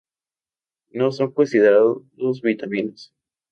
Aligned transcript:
No 0.89 1.11
son 1.11 1.31
considerados 1.31 2.01
vitaminas. 2.41 3.13